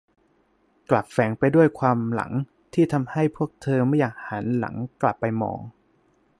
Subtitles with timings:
[0.89, 2.31] กลับแฝงไปด้วยความหลัง
[2.73, 5.59] ที่ทำให้พวกเธอไม่อยากหันหลังกลับไปมอง